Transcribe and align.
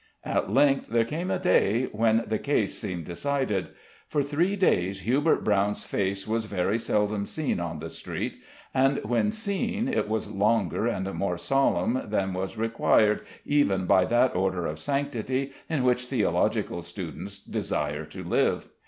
At 0.25 0.51
length 0.51 0.87
there 0.87 1.05
came 1.05 1.29
a 1.29 1.37
day 1.37 1.85
when 1.91 2.23
the 2.27 2.39
case 2.39 2.75
seemed 2.75 3.05
decided. 3.05 3.67
For 4.07 4.23
three 4.23 4.55
days 4.55 5.01
Hubert 5.01 5.43
Brown's 5.43 5.83
face 5.83 6.27
was 6.27 6.45
very 6.45 6.79
seldom 6.79 7.27
seen 7.27 7.59
on 7.59 7.77
the 7.77 7.89
street, 7.91 8.39
and 8.73 8.97
when 9.05 9.31
seen 9.31 9.87
it 9.87 10.09
was 10.09 10.31
longer 10.31 10.87
and 10.87 11.13
more 11.13 11.37
solemn 11.37 12.01
than 12.09 12.33
was 12.33 12.57
required 12.57 13.21
even 13.45 13.85
by 13.85 14.05
that 14.05 14.35
order 14.35 14.65
of 14.65 14.79
sanctity 14.79 15.51
in 15.69 15.83
which 15.83 16.05
theological 16.05 16.81
students 16.81 17.37
desire 17.37 18.05
to 18.05 18.23
live. 18.23 18.69